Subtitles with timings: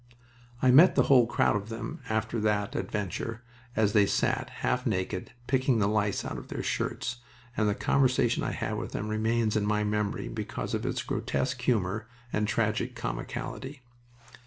[0.63, 3.43] I met the whole crowd of them after that adventure,
[3.75, 7.17] as they sat, half naked, picking the lice out of their shirts,
[7.55, 11.61] and the conversation I had with them remains in my memory because of its grotesque
[11.61, 13.81] humor and tragic comicality.